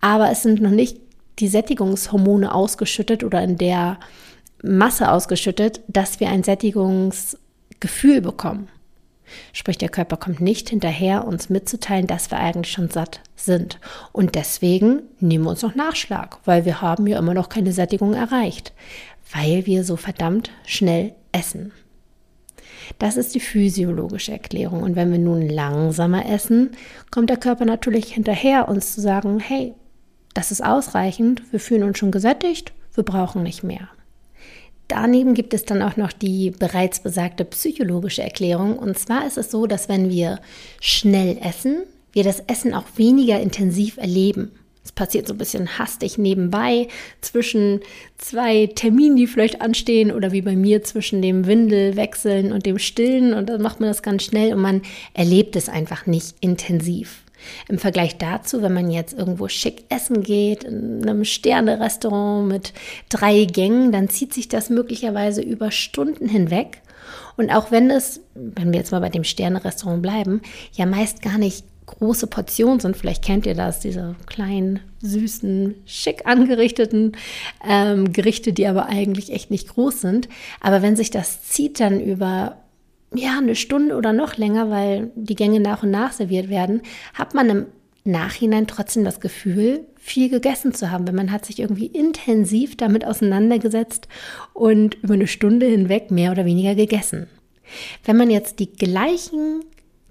aber 0.00 0.30
es 0.30 0.42
sind 0.42 0.60
noch 0.60 0.70
nicht 0.70 0.98
die 1.38 1.48
Sättigungshormone 1.48 2.54
ausgeschüttet 2.54 3.24
oder 3.24 3.42
in 3.42 3.58
der 3.58 3.98
Masse 4.62 5.10
ausgeschüttet, 5.10 5.80
dass 5.88 6.20
wir 6.20 6.28
ein 6.28 6.42
Sättigungsgefühl 6.42 8.20
bekommen. 8.20 8.68
Sprich, 9.52 9.78
der 9.78 9.90
Körper 9.90 10.16
kommt 10.16 10.40
nicht 10.40 10.70
hinterher, 10.70 11.26
uns 11.26 11.50
mitzuteilen, 11.50 12.06
dass 12.06 12.30
wir 12.30 12.38
eigentlich 12.38 12.72
schon 12.72 12.88
satt 12.88 13.20
sind. 13.36 13.78
Und 14.12 14.34
deswegen 14.34 15.02
nehmen 15.20 15.44
wir 15.44 15.50
uns 15.50 15.62
noch 15.62 15.74
Nachschlag, 15.74 16.38
weil 16.44 16.64
wir 16.64 16.80
haben 16.80 17.06
ja 17.06 17.18
immer 17.18 17.34
noch 17.34 17.48
keine 17.48 17.72
Sättigung 17.72 18.14
erreicht, 18.14 18.72
weil 19.32 19.66
wir 19.66 19.84
so 19.84 19.96
verdammt 19.96 20.50
schnell 20.64 21.14
essen. 21.32 21.72
Das 22.98 23.16
ist 23.18 23.34
die 23.34 23.40
physiologische 23.40 24.32
Erklärung. 24.32 24.82
Und 24.82 24.96
wenn 24.96 25.12
wir 25.12 25.18
nun 25.18 25.48
langsamer 25.48 26.26
essen, 26.26 26.70
kommt 27.10 27.28
der 27.28 27.36
Körper 27.36 27.66
natürlich 27.66 28.14
hinterher, 28.14 28.68
uns 28.68 28.94
zu 28.94 29.00
sagen, 29.02 29.40
hey, 29.40 29.74
das 30.38 30.52
ist 30.52 30.62
ausreichend, 30.62 31.42
wir 31.50 31.58
fühlen 31.58 31.82
uns 31.82 31.98
schon 31.98 32.12
gesättigt, 32.12 32.72
wir 32.94 33.02
brauchen 33.02 33.42
nicht 33.42 33.64
mehr. 33.64 33.88
Daneben 34.86 35.34
gibt 35.34 35.52
es 35.52 35.64
dann 35.64 35.82
auch 35.82 35.96
noch 35.96 36.12
die 36.12 36.52
bereits 36.52 37.00
besagte 37.00 37.44
psychologische 37.44 38.22
Erklärung. 38.22 38.78
Und 38.78 38.96
zwar 38.96 39.26
ist 39.26 39.36
es 39.36 39.50
so, 39.50 39.66
dass 39.66 39.88
wenn 39.88 40.10
wir 40.10 40.38
schnell 40.80 41.38
essen, 41.42 41.82
wir 42.12 42.22
das 42.22 42.38
Essen 42.46 42.72
auch 42.72 42.84
weniger 42.94 43.40
intensiv 43.40 43.96
erleben. 43.96 44.52
Es 44.84 44.92
passiert 44.92 45.26
so 45.26 45.34
ein 45.34 45.38
bisschen 45.38 45.76
hastig 45.76 46.18
nebenbei 46.18 46.86
zwischen 47.20 47.80
zwei 48.16 48.68
Terminen, 48.68 49.16
die 49.16 49.26
vielleicht 49.26 49.60
anstehen 49.60 50.12
oder 50.12 50.30
wie 50.30 50.42
bei 50.42 50.54
mir 50.54 50.84
zwischen 50.84 51.20
dem 51.20 51.48
Windelwechseln 51.48 52.52
und 52.52 52.64
dem 52.64 52.78
Stillen 52.78 53.34
und 53.34 53.48
dann 53.48 53.60
macht 53.60 53.80
man 53.80 53.88
das 53.88 54.04
ganz 54.04 54.22
schnell 54.22 54.54
und 54.54 54.60
man 54.60 54.82
erlebt 55.14 55.56
es 55.56 55.68
einfach 55.68 56.06
nicht 56.06 56.36
intensiv. 56.40 57.24
Im 57.68 57.78
Vergleich 57.78 58.18
dazu, 58.18 58.62
wenn 58.62 58.72
man 58.72 58.90
jetzt 58.90 59.16
irgendwo 59.16 59.48
schick 59.48 59.84
essen 59.88 60.22
geht, 60.22 60.64
in 60.64 61.02
einem 61.02 61.24
Sterne-Restaurant 61.24 62.48
mit 62.48 62.72
drei 63.08 63.44
Gängen, 63.44 63.92
dann 63.92 64.08
zieht 64.08 64.34
sich 64.34 64.48
das 64.48 64.70
möglicherweise 64.70 65.42
über 65.42 65.70
Stunden 65.70 66.28
hinweg. 66.28 66.82
Und 67.36 67.50
auch 67.50 67.70
wenn 67.70 67.90
es, 67.90 68.20
wenn 68.34 68.72
wir 68.72 68.80
jetzt 68.80 68.92
mal 68.92 69.00
bei 69.00 69.08
dem 69.08 69.24
Sterne-Restaurant 69.24 70.02
bleiben, 70.02 70.42
ja 70.72 70.86
meist 70.86 71.22
gar 71.22 71.38
nicht 71.38 71.64
große 71.86 72.26
Portionen 72.26 72.80
sind, 72.80 72.96
vielleicht 72.96 73.24
kennt 73.24 73.46
ihr 73.46 73.54
das, 73.54 73.80
diese 73.80 74.14
kleinen, 74.26 74.80
süßen, 75.00 75.74
schick 75.86 76.26
angerichteten 76.26 77.16
ähm, 77.66 78.12
Gerichte, 78.12 78.52
die 78.52 78.66
aber 78.66 78.86
eigentlich 78.86 79.32
echt 79.32 79.50
nicht 79.50 79.68
groß 79.68 80.02
sind. 80.02 80.28
Aber 80.60 80.82
wenn 80.82 80.96
sich 80.96 81.10
das 81.10 81.42
zieht 81.42 81.80
dann 81.80 82.00
über 82.00 82.56
ja, 83.14 83.38
eine 83.38 83.54
Stunde 83.54 83.96
oder 83.96 84.12
noch 84.12 84.36
länger, 84.36 84.70
weil 84.70 85.10
die 85.14 85.34
Gänge 85.34 85.60
nach 85.60 85.82
und 85.82 85.90
nach 85.90 86.12
serviert 86.12 86.48
werden, 86.48 86.82
hat 87.14 87.34
man 87.34 87.48
im 87.48 87.66
Nachhinein 88.04 88.66
trotzdem 88.66 89.04
das 89.04 89.20
Gefühl, 89.20 89.86
viel 89.98 90.28
gegessen 90.30 90.72
zu 90.72 90.90
haben, 90.90 91.06
wenn 91.06 91.14
man 91.14 91.32
hat 91.32 91.44
sich 91.44 91.58
irgendwie 91.58 91.86
intensiv 91.86 92.76
damit 92.76 93.04
auseinandergesetzt 93.04 94.08
und 94.54 94.94
über 95.02 95.14
eine 95.14 95.26
Stunde 95.26 95.66
hinweg 95.66 96.10
mehr 96.10 96.32
oder 96.32 96.44
weniger 96.44 96.74
gegessen. 96.74 97.28
Wenn 98.04 98.16
man 98.16 98.30
jetzt 98.30 98.60
die 98.60 98.72
gleichen 98.72 99.60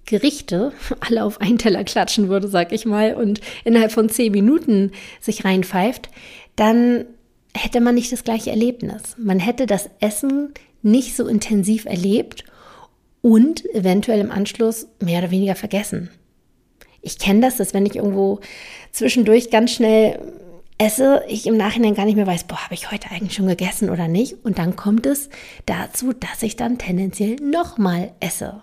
Gerichte 0.06 0.74
alle 1.00 1.24
auf 1.24 1.42
einen 1.42 1.58
Teller 1.58 1.84
klatschen 1.84 2.30
würde, 2.30 2.48
sag 2.48 2.72
ich 2.72 2.86
mal, 2.86 3.16
und 3.16 3.42
innerhalb 3.64 3.92
von 3.92 4.10
zehn 4.10 4.32
Minuten 4.32 4.92
sich 5.20 5.46
reinpfeift, 5.46 6.10
dann 6.56 7.06
hätte 7.56 7.82
man 7.82 7.96
nicht 7.96 8.12
das 8.12 8.24
gleiche 8.24 8.52
Erlebnis. 8.52 9.16
Man 9.18 9.40
hätte 9.40 9.66
das 9.66 9.90
Essen 10.00 10.54
nicht 10.84 11.16
so 11.16 11.28
intensiv 11.28 11.86
erlebt 11.86 12.44
und 13.22 13.66
eventuell 13.74 14.20
im 14.20 14.32
Anschluss 14.32 14.88
mehr 15.02 15.20
oder 15.20 15.32
weniger 15.32 15.56
vergessen. 15.56 16.10
Ich 17.02 17.20
kenne 17.20 17.42
das, 17.42 17.58
dass 17.58 17.74
wenn 17.74 17.86
ich 17.86 17.96
irgendwo 17.96 18.40
zwischendurch 18.92 19.50
ganz 19.50 19.72
schnell 19.72 20.20
esse, 20.78 21.24
ich 21.28 21.48
im 21.48 21.58
Nachhinein 21.58 21.96
gar 21.96 22.06
nicht 22.06 22.16
mehr 22.16 22.28
weiß, 22.28 22.46
boah, 22.46 22.64
habe 22.64 22.74
ich 22.74 22.92
heute 22.92 23.10
eigentlich 23.10 23.34
schon 23.34 23.48
gegessen 23.48 23.90
oder 23.90 24.08
nicht. 24.08 24.36
Und 24.44 24.60
dann 24.60 24.76
kommt 24.76 25.06
es 25.06 25.30
dazu, 25.66 26.14
dass 26.14 26.44
ich 26.44 26.56
dann 26.56 26.78
tendenziell 26.78 27.36
nochmal 27.38 28.12
esse. 28.20 28.62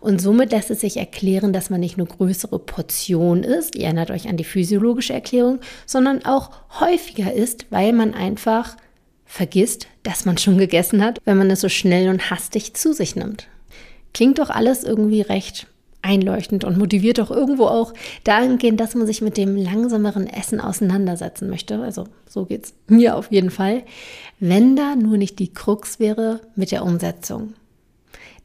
Und 0.00 0.20
somit 0.20 0.52
lässt 0.52 0.70
es 0.70 0.80
sich 0.80 0.96
erklären, 0.96 1.52
dass 1.52 1.70
man 1.70 1.80
nicht 1.80 1.96
nur 1.96 2.06
größere 2.06 2.58
Portionen 2.58 3.42
isst, 3.42 3.74
ihr 3.74 3.86
erinnert 3.86 4.10
euch 4.10 4.28
an 4.28 4.36
die 4.36 4.44
physiologische 4.44 5.12
Erklärung, 5.12 5.58
sondern 5.86 6.24
auch 6.24 6.50
häufiger 6.80 7.32
isst, 7.32 7.66
weil 7.70 7.92
man 7.92 8.14
einfach 8.14 8.76
vergisst, 9.24 9.88
dass 10.04 10.24
man 10.24 10.38
schon 10.38 10.56
gegessen 10.56 11.02
hat, 11.02 11.20
wenn 11.24 11.36
man 11.36 11.50
es 11.50 11.60
so 11.60 11.68
schnell 11.68 12.08
und 12.08 12.30
hastig 12.30 12.74
zu 12.74 12.92
sich 12.92 13.16
nimmt. 13.16 13.48
Klingt 14.16 14.38
doch 14.38 14.48
alles 14.48 14.82
irgendwie 14.82 15.20
recht 15.20 15.66
einleuchtend 16.00 16.64
und 16.64 16.78
motiviert 16.78 17.18
doch 17.18 17.30
irgendwo 17.30 17.66
auch 17.66 17.92
dahingehend, 18.24 18.80
dass 18.80 18.94
man 18.94 19.06
sich 19.06 19.20
mit 19.20 19.36
dem 19.36 19.56
langsameren 19.56 20.26
Essen 20.26 20.58
auseinandersetzen 20.58 21.50
möchte. 21.50 21.82
Also 21.82 22.04
so 22.26 22.46
geht 22.46 22.64
es 22.64 22.74
mir 22.86 23.14
auf 23.14 23.30
jeden 23.30 23.50
Fall. 23.50 23.82
Wenn 24.40 24.74
da 24.74 24.96
nur 24.96 25.18
nicht 25.18 25.38
die 25.38 25.52
Krux 25.52 26.00
wäre 26.00 26.40
mit 26.54 26.70
der 26.70 26.82
Umsetzung. 26.82 27.52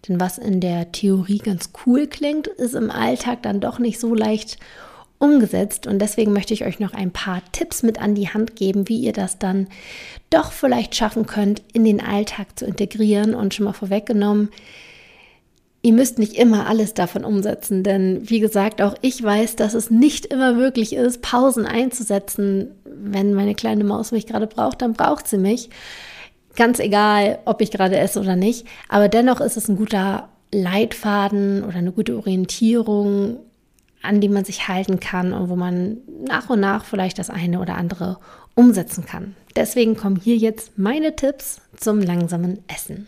Denn 0.09 0.19
was 0.19 0.37
in 0.37 0.59
der 0.59 0.91
Theorie 0.91 1.37
ganz 1.37 1.69
cool 1.85 2.05
klingt, 2.05 2.47
ist 2.47 2.75
im 2.75 2.91
Alltag 2.91 3.41
dann 3.41 3.61
doch 3.61 3.79
nicht 3.79 3.97
so 3.97 4.13
leicht 4.13 4.57
umgesetzt. 5.19 5.87
Und 5.87 5.99
deswegen 5.99 6.33
möchte 6.33 6.53
ich 6.53 6.65
euch 6.65 6.81
noch 6.81 6.93
ein 6.93 7.11
paar 7.11 7.43
Tipps 7.53 7.81
mit 7.81 8.01
an 8.01 8.13
die 8.13 8.27
Hand 8.27 8.57
geben, 8.57 8.89
wie 8.89 8.99
ihr 8.99 9.13
das 9.13 9.39
dann 9.39 9.67
doch 10.29 10.51
vielleicht 10.51 10.95
schaffen 10.95 11.27
könnt, 11.27 11.61
in 11.71 11.85
den 11.85 12.01
Alltag 12.01 12.59
zu 12.59 12.65
integrieren. 12.65 13.33
Und 13.33 13.53
schon 13.53 13.63
mal 13.63 13.71
vorweggenommen, 13.71 14.49
Ihr 15.83 15.93
müsst 15.93 16.19
nicht 16.19 16.33
immer 16.33 16.67
alles 16.67 16.93
davon 16.93 17.25
umsetzen, 17.25 17.83
denn 17.83 18.29
wie 18.29 18.39
gesagt, 18.39 18.83
auch 18.83 18.95
ich 19.01 19.21
weiß, 19.21 19.55
dass 19.55 19.73
es 19.73 19.89
nicht 19.89 20.27
immer 20.27 20.53
möglich 20.53 20.93
ist, 20.93 21.23
Pausen 21.23 21.65
einzusetzen. 21.65 22.75
Wenn 22.85 23.33
meine 23.33 23.55
kleine 23.55 23.83
Maus 23.83 24.11
mich 24.11 24.27
gerade 24.27 24.45
braucht, 24.45 24.83
dann 24.83 24.93
braucht 24.93 25.27
sie 25.27 25.39
mich. 25.39 25.69
Ganz 26.55 26.79
egal, 26.79 27.39
ob 27.45 27.61
ich 27.61 27.71
gerade 27.71 27.97
esse 27.97 28.19
oder 28.19 28.35
nicht. 28.35 28.67
Aber 28.89 29.09
dennoch 29.09 29.41
ist 29.41 29.57
es 29.57 29.69
ein 29.69 29.77
guter 29.77 30.29
Leitfaden 30.53 31.63
oder 31.63 31.77
eine 31.77 31.93
gute 31.93 32.15
Orientierung, 32.15 33.37
an 34.03 34.21
die 34.21 34.29
man 34.29 34.45
sich 34.45 34.67
halten 34.67 34.99
kann 34.99 35.33
und 35.33 35.49
wo 35.49 35.55
man 35.55 35.97
nach 36.27 36.49
und 36.49 36.59
nach 36.59 36.85
vielleicht 36.85 37.17
das 37.17 37.31
eine 37.31 37.59
oder 37.59 37.75
andere 37.75 38.17
umsetzen 38.53 39.05
kann. 39.05 39.35
Deswegen 39.55 39.95
kommen 39.95 40.19
hier 40.21 40.37
jetzt 40.37 40.77
meine 40.77 41.15
Tipps 41.15 41.61
zum 41.77 42.01
langsamen 42.01 42.59
Essen. 42.67 43.07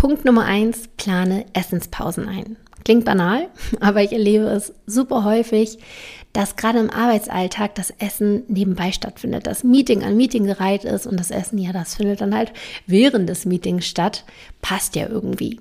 Punkt 0.00 0.24
Nummer 0.24 0.46
eins, 0.46 0.88
plane 0.96 1.44
Essenspausen 1.52 2.26
ein. 2.26 2.56
Klingt 2.86 3.04
banal, 3.04 3.48
aber 3.80 4.02
ich 4.02 4.12
erlebe 4.12 4.46
es 4.46 4.72
super 4.86 5.24
häufig, 5.24 5.76
dass 6.32 6.56
gerade 6.56 6.78
im 6.78 6.88
Arbeitsalltag 6.88 7.74
das 7.74 7.90
Essen 7.98 8.44
nebenbei 8.48 8.92
stattfindet, 8.92 9.46
das 9.46 9.62
Meeting 9.62 10.02
an 10.02 10.16
Meeting 10.16 10.46
gereiht 10.46 10.84
ist 10.84 11.06
und 11.06 11.20
das 11.20 11.30
Essen, 11.30 11.58
ja, 11.58 11.74
das 11.74 11.96
findet 11.96 12.22
dann 12.22 12.34
halt 12.34 12.54
während 12.86 13.28
des 13.28 13.44
Meetings 13.44 13.86
statt. 13.86 14.24
Passt 14.62 14.96
ja 14.96 15.06
irgendwie. 15.06 15.60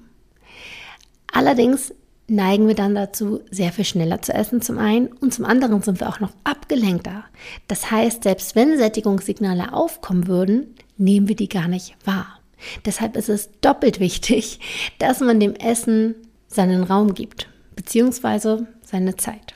Allerdings 1.33 1.93
neigen 2.29 2.69
wir 2.69 2.75
dann 2.75 2.95
dazu, 2.95 3.41
sehr 3.51 3.73
viel 3.73 3.83
schneller 3.83 4.21
zu 4.21 4.33
essen 4.33 4.61
zum 4.61 4.77
einen 4.77 5.07
und 5.07 5.33
zum 5.33 5.43
anderen 5.43 5.81
sind 5.81 5.99
wir 5.99 6.07
auch 6.07 6.21
noch 6.21 6.31
abgelenkter. 6.45 7.25
Das 7.67 7.91
heißt, 7.91 8.23
selbst 8.23 8.55
wenn 8.55 8.77
Sättigungssignale 8.77 9.73
aufkommen 9.73 10.27
würden, 10.27 10.75
nehmen 10.95 11.27
wir 11.27 11.35
die 11.35 11.49
gar 11.49 11.67
nicht 11.67 11.97
wahr. 12.05 12.38
Deshalb 12.85 13.15
ist 13.15 13.29
es 13.29 13.49
doppelt 13.61 13.99
wichtig, 13.99 14.59
dass 14.99 15.19
man 15.19 15.39
dem 15.39 15.55
Essen 15.55 16.15
seinen 16.47 16.83
Raum 16.83 17.13
gibt, 17.13 17.47
beziehungsweise 17.75 18.67
seine 18.81 19.15
Zeit. 19.15 19.53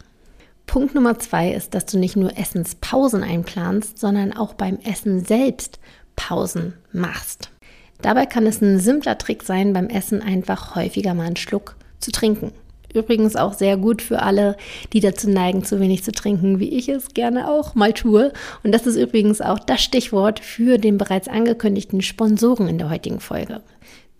Punkt 0.65 0.95
Nummer 0.95 1.19
zwei 1.19 1.51
ist, 1.51 1.73
dass 1.73 1.85
du 1.85 1.99
nicht 1.99 2.15
nur 2.15 2.37
Essenspausen 2.37 3.23
einplanst, 3.23 3.99
sondern 3.99 4.33
auch 4.33 4.53
beim 4.53 4.79
Essen 4.79 5.23
selbst 5.23 5.79
Pausen 6.15 6.73
machst. 6.91 7.49
Dabei 8.01 8.25
kann 8.25 8.45
es 8.47 8.61
ein 8.61 8.79
simpler 8.79 9.17
Trick 9.17 9.43
sein, 9.43 9.73
beim 9.73 9.87
Essen 9.87 10.21
einfach 10.21 10.75
häufiger 10.75 11.13
mal 11.13 11.27
einen 11.27 11.35
Schluck 11.35 11.75
zu 11.99 12.11
trinken. 12.11 12.51
Übrigens 12.93 13.35
auch 13.35 13.53
sehr 13.53 13.77
gut 13.77 14.01
für 14.01 14.21
alle, 14.21 14.55
die 14.93 14.99
dazu 14.99 15.29
neigen, 15.29 15.63
zu 15.63 15.79
wenig 15.79 16.03
zu 16.03 16.11
trinken, 16.11 16.59
wie 16.59 16.69
ich 16.69 16.89
es 16.89 17.13
gerne 17.13 17.49
auch 17.49 17.75
mal 17.75 17.93
tue. 17.93 18.31
Und 18.63 18.71
das 18.71 18.85
ist 18.85 18.97
übrigens 18.97 19.41
auch 19.41 19.59
das 19.59 19.81
Stichwort 19.81 20.39
für 20.39 20.77
den 20.77 20.97
bereits 20.97 21.27
angekündigten 21.27 22.01
Sponsoren 22.01 22.67
in 22.67 22.77
der 22.77 22.89
heutigen 22.89 23.19
Folge. 23.19 23.61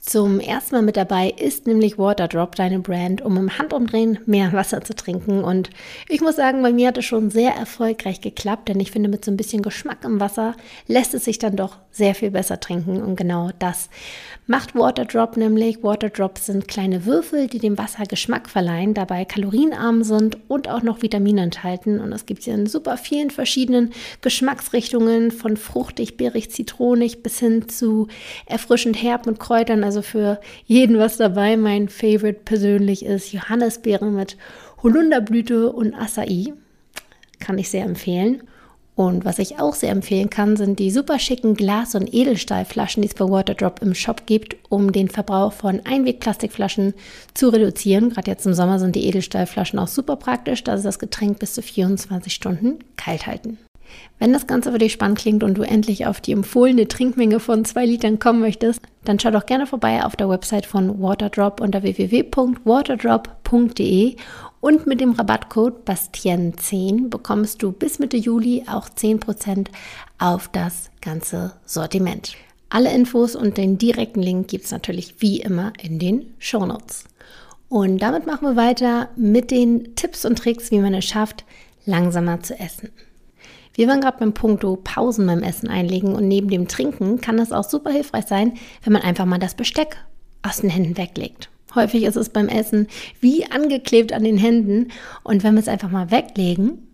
Zum 0.06 0.42
ersten 0.42 0.76
Mal 0.76 0.82
mit 0.82 0.98
dabei 0.98 1.30
ist 1.30 1.66
nämlich 1.66 1.98
Waterdrop, 1.98 2.58
deine 2.58 2.80
Brand, 2.80 3.22
um 3.22 3.38
im 3.38 3.58
Handumdrehen 3.58 4.20
mehr 4.26 4.52
Wasser 4.52 4.84
zu 4.84 4.94
trinken. 4.94 5.46
Und 5.46 5.70
ich 6.10 6.20
muss 6.20 6.36
sagen, 6.36 6.62
bei 6.62 6.74
mir 6.74 6.90
hat 6.90 6.98
es 6.98 7.06
schon 7.06 7.32
sehr 7.32 7.56
erfolgreich 7.56 8.20
geklappt, 8.20 8.68
denn 8.68 8.82
ich 8.82 8.92
finde, 8.92 9.08
mit 9.08 9.24
so 9.24 9.32
ein 9.32 9.38
bisschen 9.38 9.62
Geschmack 9.62 10.04
im 10.04 10.20
Wasser 10.20 10.56
lässt 10.88 11.14
es 11.14 11.24
sich 11.24 11.40
dann 11.40 11.56
doch 11.56 11.78
sehr 11.90 12.16
viel 12.16 12.32
besser 12.32 12.60
trinken. 12.60 13.02
Und 13.02 13.16
genau 13.16 13.52
das 13.60 13.90
macht 14.46 14.76
Waterdrop 14.76 15.38
nämlich. 15.38 15.84
Waterdrops 15.84 16.48
sind 16.48 16.68
kleine 16.68 17.06
Würfel, 17.06 17.48
die 17.48 17.60
dem 17.60 17.78
Wasser 17.78 18.04
Geschmack 18.04 18.50
verleihen, 18.50 18.94
dabei 18.94 19.24
kalorienarm 19.24 20.04
sind 20.04 20.38
und 20.50 20.68
auch 20.68 20.84
noch 20.84 21.02
Vitamine 21.02 21.44
enthalten. 21.44 22.02
Und 22.02 22.12
es 22.12 22.26
gibt 22.26 22.44
sie 22.44 22.52
in 22.52 22.66
super 22.66 22.98
vielen 22.98 23.30
verschiedenen 23.30 23.94
Geschmacksrichtungen, 24.20 25.32
von 25.32 25.56
fruchtig, 25.56 26.18
beerig, 26.18 26.52
zitronig 26.52 27.24
bis 27.24 27.40
hin 27.40 27.70
zu 27.70 28.10
erfrischend 28.48 29.02
herb 29.02 29.28
mit 29.28 29.40
Kräutern. 29.40 29.86
Also 29.86 29.93
für 30.02 30.40
jeden 30.66 30.98
was 30.98 31.18
dabei. 31.18 31.58
Mein 31.58 31.90
Favorite 31.90 32.42
persönlich 32.46 33.06
ist 33.06 33.32
Johannisbeeren 33.32 34.16
mit 34.16 34.38
Holunderblüte 34.82 35.72
und 35.72 35.94
Acai. 35.94 36.54
Kann 37.40 37.58
ich 37.58 37.70
sehr 37.70 37.86
empfehlen. 37.86 38.44
Und 38.96 39.26
was 39.26 39.40
ich 39.40 39.60
auch 39.60 39.74
sehr 39.74 39.90
empfehlen 39.90 40.30
kann, 40.30 40.56
sind 40.56 40.78
die 40.78 40.92
super 40.92 41.18
schicken 41.18 41.56
Glas- 41.56 41.96
und 41.96 42.14
Edelstahlflaschen, 42.14 43.02
die 43.02 43.08
es 43.08 43.16
bei 43.16 43.28
Waterdrop 43.28 43.82
im 43.82 43.96
Shop 43.96 44.28
gibt, 44.28 44.56
um 44.70 44.92
den 44.92 45.10
Verbrauch 45.10 45.52
von 45.52 45.82
Einwegplastikflaschen 45.84 46.94
zu 47.34 47.50
reduzieren. 47.50 48.12
Gerade 48.12 48.30
jetzt 48.30 48.46
im 48.46 48.54
Sommer 48.54 48.78
sind 48.78 48.96
die 48.96 49.08
Edelstahlflaschen 49.08 49.80
auch 49.80 49.88
super 49.88 50.16
praktisch, 50.16 50.64
da 50.64 50.78
sie 50.78 50.84
das 50.84 51.00
Getränk 51.00 51.40
bis 51.40 51.56
zu 51.56 51.64
24 51.64 52.34
Stunden 52.34 52.80
kalt 52.96 53.26
halten. 53.26 53.58
Wenn 54.20 54.34
das 54.34 54.48
Ganze 54.48 54.72
für 54.72 54.78
dich 54.78 54.94
spannend 54.94 55.20
klingt 55.20 55.44
und 55.44 55.58
du 55.58 55.64
endlich 55.64 56.06
auf 56.06 56.22
die 56.22 56.32
empfohlene 56.32 56.88
Trinkmenge 56.88 57.40
von 57.40 57.66
zwei 57.66 57.86
Litern 57.86 58.20
kommen 58.20 58.40
möchtest, 58.40 58.82
dann 59.04 59.20
schau 59.20 59.32
doch 59.32 59.46
gerne 59.46 59.68
vorbei 59.68 60.02
auf 60.04 60.16
der 60.16 60.30
Website 60.30 60.66
von 60.66 61.02
Waterdrop 61.02 61.60
unter 61.60 61.84
www.waterdrop.de 61.84 64.16
und 64.62 64.88
mit 64.88 65.02
dem 65.02 65.12
Rabattcode 65.12 65.86
Bastien10 65.86 67.10
bekommst 67.10 67.62
du 67.62 67.74
bis 67.74 68.00
Mitte 68.00 68.16
Juli 68.16 68.64
auch 68.66 68.88
10% 68.88 69.68
auf 70.20 70.48
das 70.48 70.90
ganze 71.02 71.52
Sortiment. 71.66 72.38
Alle 72.70 72.94
Infos 72.94 73.36
und 73.36 73.58
den 73.58 73.78
direkten 73.78 74.22
Link 74.22 74.48
gibt 74.48 74.64
es 74.66 74.72
natürlich 74.72 75.16
wie 75.20 75.42
immer 75.42 75.74
in 75.82 76.00
den 76.00 76.34
Shownotes. 76.40 77.04
Und 77.68 77.98
damit 78.00 78.26
machen 78.26 78.48
wir 78.48 78.56
weiter 78.56 79.10
mit 79.16 79.52
den 79.52 79.96
Tipps 79.96 80.24
und 80.26 80.40
Tricks, 80.40 80.72
wie 80.72 80.80
man 80.80 80.94
es 80.94 81.04
schafft, 81.06 81.44
langsamer 81.86 82.42
zu 82.42 82.58
essen. 82.58 82.90
Wir 83.76 83.88
waren 83.88 84.02
gerade 84.02 84.20
beim 84.20 84.34
Punkto 84.34 84.76
Pausen 84.76 85.26
beim 85.26 85.42
Essen 85.42 85.68
einlegen 85.68 86.14
und 86.14 86.28
neben 86.28 86.50
dem 86.50 86.68
Trinken 86.68 87.22
kann 87.22 87.40
es 87.40 87.52
auch 87.52 87.64
super 87.64 87.92
hilfreich 87.92 88.26
sein, 88.28 88.54
wenn 88.84 88.94
man 88.94 89.02
einfach 89.02 89.26
mal 89.26 89.40
das 89.40 89.56
Besteck 89.56 89.98
aus 90.44 90.62
den 90.62 90.70
Händen 90.70 90.98
weglegt. 90.98 91.50
Häufig 91.76 92.04
ist 92.04 92.16
es 92.16 92.30
beim 92.30 92.50
Essen 92.50 92.88
wie 93.20 93.50
angeklebt 93.50 94.14
an 94.14 94.24
den 94.24 94.38
Händen. 94.38 94.92
Und 95.24 95.44
wenn 95.44 95.56
wir 95.56 95.62
es 95.62 95.68
einfach 95.68 95.90
mal 95.90 96.12
weglegen, 96.12 96.88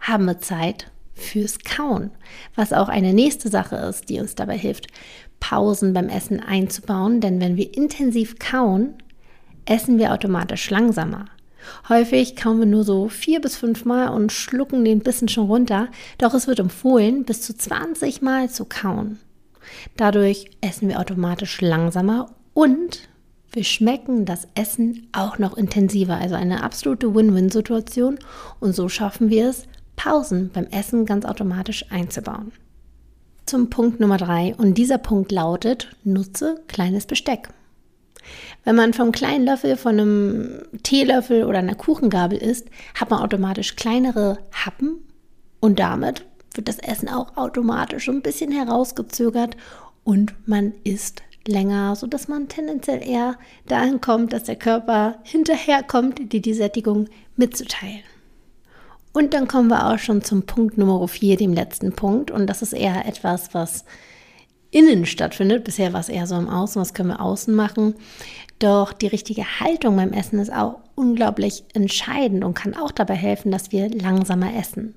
haben 0.00 0.24
wir 0.24 0.40
Zeit 0.40 0.90
fürs 1.14 1.60
Kauen. 1.60 2.10
Was 2.56 2.72
auch 2.72 2.88
eine 2.88 3.12
nächste 3.12 3.48
Sache 3.48 3.76
ist, 3.76 4.08
die 4.08 4.18
uns 4.18 4.34
dabei 4.34 4.58
hilft, 4.58 4.88
Pausen 5.38 5.92
beim 5.92 6.08
Essen 6.08 6.40
einzubauen. 6.40 7.20
Denn 7.20 7.40
wenn 7.40 7.56
wir 7.56 7.76
intensiv 7.76 8.38
kauen, 8.38 8.94
essen 9.64 9.98
wir 9.98 10.12
automatisch 10.12 10.70
langsamer. 10.70 11.26
Häufig 11.88 12.36
kauen 12.36 12.58
wir 12.58 12.66
nur 12.66 12.84
so 12.84 13.08
vier 13.08 13.40
bis 13.40 13.56
fünf 13.56 13.84
Mal 13.84 14.08
und 14.08 14.32
schlucken 14.32 14.84
den 14.84 15.00
Bissen 15.00 15.28
schon 15.28 15.46
runter. 15.46 15.88
Doch 16.18 16.34
es 16.34 16.46
wird 16.46 16.58
empfohlen, 16.58 17.24
bis 17.24 17.42
zu 17.42 17.56
20 17.56 18.22
Mal 18.22 18.50
zu 18.50 18.64
kauen. 18.64 19.18
Dadurch 19.96 20.50
essen 20.60 20.88
wir 20.88 20.98
automatisch 20.98 21.60
langsamer 21.60 22.30
und 22.54 23.08
wir 23.52 23.64
schmecken 23.64 24.24
das 24.24 24.46
Essen 24.54 25.08
auch 25.12 25.38
noch 25.38 25.56
intensiver, 25.56 26.16
also 26.16 26.36
eine 26.36 26.62
absolute 26.62 27.14
Win-Win-Situation 27.14 28.18
und 28.60 28.74
so 28.74 28.88
schaffen 28.88 29.28
wir 29.28 29.48
es, 29.48 29.64
Pausen 29.96 30.50
beim 30.52 30.66
Essen 30.66 31.04
ganz 31.04 31.24
automatisch 31.24 31.84
einzubauen. 31.90 32.52
Zum 33.46 33.68
Punkt 33.68 33.98
Nummer 33.98 34.18
drei 34.18 34.54
und 34.56 34.74
dieser 34.74 34.98
Punkt 34.98 35.32
lautet, 35.32 35.88
nutze 36.04 36.60
kleines 36.68 37.06
Besteck. 37.06 37.48
Wenn 38.64 38.76
man 38.76 38.92
vom 38.92 39.12
kleinen 39.12 39.44
Löffel, 39.44 39.76
von 39.76 39.98
einem 39.98 40.62
Teelöffel 40.82 41.44
oder 41.44 41.58
einer 41.58 41.74
Kuchengabel 41.74 42.38
isst, 42.38 42.68
hat 42.94 43.10
man 43.10 43.20
automatisch 43.22 43.76
kleinere 43.76 44.38
Happen 44.52 44.98
und 45.60 45.78
damit 45.78 46.24
wird 46.54 46.68
das 46.68 46.78
Essen 46.78 47.08
auch 47.08 47.36
automatisch 47.36 48.08
ein 48.08 48.22
bisschen 48.22 48.52
herausgezögert 48.52 49.56
und 50.04 50.34
man 50.46 50.72
isst 50.84 51.22
länger, 51.46 51.96
sodass 51.96 52.28
man 52.28 52.48
tendenziell 52.48 53.06
eher 53.06 53.36
dahin 53.66 54.00
kommt, 54.00 54.32
dass 54.32 54.44
der 54.44 54.56
Körper 54.56 55.18
hinterherkommt, 55.22 56.32
dir 56.32 56.42
die 56.42 56.54
Sättigung 56.54 57.08
mitzuteilen. 57.36 58.02
Und 59.12 59.34
dann 59.34 59.48
kommen 59.48 59.68
wir 59.68 59.86
auch 59.86 59.98
schon 59.98 60.22
zum 60.22 60.44
Punkt 60.44 60.78
Nummer 60.78 61.06
4, 61.06 61.36
dem 61.36 61.52
letzten 61.52 61.92
Punkt. 61.92 62.30
Und 62.30 62.46
das 62.46 62.62
ist 62.62 62.72
eher 62.72 63.06
etwas, 63.06 63.54
was 63.54 63.84
innen 64.70 65.06
stattfindet. 65.06 65.64
Bisher 65.64 65.92
war 65.92 66.00
es 66.00 66.08
eher 66.08 66.26
so 66.26 66.36
im 66.36 66.48
Außen, 66.48 66.80
was 66.80 66.94
können 66.94 67.10
wir 67.10 67.20
außen 67.20 67.54
machen. 67.54 67.94
Doch 68.58 68.92
die 68.92 69.06
richtige 69.06 69.60
Haltung 69.60 69.96
beim 69.96 70.12
Essen 70.12 70.38
ist 70.38 70.52
auch 70.52 70.80
unglaublich 70.94 71.64
entscheidend 71.72 72.44
und 72.44 72.54
kann 72.54 72.76
auch 72.76 72.90
dabei 72.90 73.14
helfen, 73.14 73.50
dass 73.50 73.72
wir 73.72 73.88
langsamer 73.88 74.54
essen. 74.54 74.94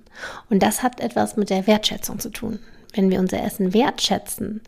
Und 0.49 0.61
das 0.61 0.83
hat 0.83 0.99
etwas 0.99 1.37
mit 1.37 1.49
der 1.49 1.65
Wertschätzung 1.65 2.19
zu 2.19 2.29
tun. 2.29 2.59
Wenn 2.93 3.09
wir 3.09 3.19
unser 3.19 3.41
Essen 3.41 3.73
wertschätzen, 3.73 4.61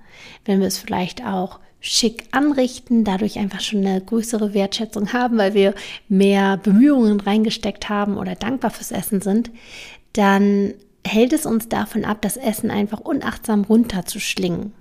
wenn 0.45 0.59
wir 0.59 0.67
es 0.67 0.77
vielleicht 0.77 1.25
auch 1.25 1.59
schick 1.81 2.23
anrichten, 2.31 3.03
dadurch 3.03 3.37
einfach 3.37 3.59
schon 3.59 3.85
eine 3.85 4.01
größere 4.01 4.55
Wertschätzung 4.55 5.13
haben, 5.13 5.37
weil 5.37 5.53
wir 5.53 5.75
mehr 6.07 6.57
Bemühungen 6.57 7.19
reingesteckt 7.19 7.89
haben 7.89 8.17
oder 8.17 8.33
dankbar 8.33 8.71
fürs 8.71 8.91
Essen 8.91 9.21
sind, 9.21 9.51
dann 10.13 10.73
hält 11.05 11.33
es 11.33 11.45
uns 11.45 11.69
davon 11.69 12.05
ab, 12.05 12.21
das 12.21 12.37
Essen 12.37 12.71
einfach 12.71 13.01
unachtsam 13.01 13.65
runterzuschlingen. 13.65 14.73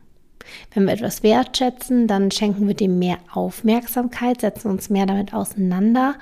Wenn 0.73 0.87
wir 0.87 0.93
etwas 0.93 1.23
wertschätzen, 1.23 2.07
dann 2.07 2.31
schenken 2.31 2.67
wir 2.67 2.75
dem 2.75 2.99
mehr 2.99 3.19
Aufmerksamkeit, 3.33 4.41
setzen 4.41 4.71
uns 4.71 4.91
mehr 4.91 5.07
damit 5.07 5.33
auseinander 5.35 6.15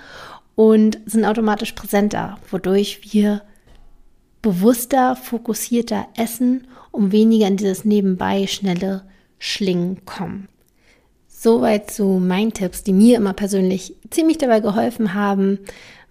und 0.54 0.98
sind 1.06 1.24
automatisch 1.24 1.72
präsenter, 1.72 2.38
wodurch 2.50 3.12
wir 3.12 3.42
bewusster, 4.42 5.16
fokussierter 5.16 6.06
essen, 6.16 6.66
um 6.90 7.12
weniger 7.12 7.46
in 7.46 7.56
dieses 7.56 7.84
nebenbei 7.84 8.46
schnelle 8.46 9.02
Schlingen 9.38 10.04
kommen. 10.04 10.48
Soweit 11.28 11.90
zu 11.90 12.04
meinen 12.04 12.52
Tipps, 12.52 12.84
die 12.84 12.92
mir 12.92 13.16
immer 13.16 13.32
persönlich 13.32 13.96
ziemlich 14.10 14.38
dabei 14.38 14.60
geholfen 14.60 15.14
haben, 15.14 15.58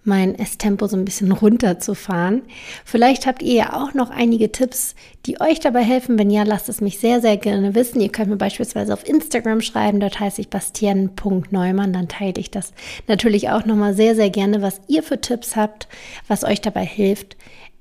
mein 0.04 0.36
Esstempo 0.36 0.86
so 0.86 0.96
ein 0.96 1.04
bisschen 1.04 1.30
runterzufahren. 1.32 2.42
Vielleicht 2.84 3.26
habt 3.26 3.42
ihr 3.42 3.54
ja 3.54 3.72
auch 3.74 3.94
noch 3.94 4.10
einige 4.10 4.50
Tipps, 4.50 4.94
die 5.26 5.40
euch 5.40 5.60
dabei 5.60 5.82
helfen. 5.82 6.18
Wenn 6.18 6.30
ja, 6.30 6.42
lasst 6.42 6.68
es 6.68 6.80
mich 6.80 6.98
sehr, 6.98 7.20
sehr 7.20 7.36
gerne 7.36 7.74
wissen. 7.74 8.00
Ihr 8.00 8.10
könnt 8.10 8.30
mir 8.30 8.36
beispielsweise 8.36 8.92
auf 8.92 9.08
Instagram 9.08 9.60
schreiben, 9.60 10.00
dort 10.00 10.18
heiße 10.18 10.40
ich 10.40 10.48
bastian.neumann. 10.48 11.92
Dann 11.92 12.08
teile 12.08 12.38
ich 12.38 12.50
das 12.50 12.72
natürlich 13.06 13.50
auch 13.50 13.64
nochmal 13.64 13.94
sehr, 13.94 14.14
sehr 14.14 14.30
gerne, 14.30 14.62
was 14.62 14.80
ihr 14.88 15.02
für 15.02 15.20
Tipps 15.20 15.54
habt, 15.54 15.88
was 16.26 16.44
euch 16.44 16.60
dabei 16.60 16.84
hilft, 16.84 17.36